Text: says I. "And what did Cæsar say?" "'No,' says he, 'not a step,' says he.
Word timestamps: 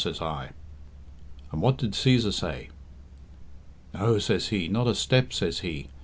says 0.01 0.19
I. 0.19 0.49
"And 1.51 1.61
what 1.61 1.77
did 1.77 1.91
Cæsar 1.91 2.33
say?" 2.33 2.69
"'No,' 3.93 4.17
says 4.17 4.47
he, 4.47 4.67
'not 4.67 4.87
a 4.87 4.95
step,' 4.95 5.31
says 5.31 5.59
he. 5.59 5.89